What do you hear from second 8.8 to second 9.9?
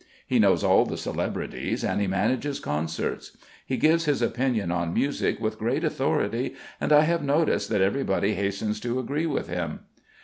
agree with him.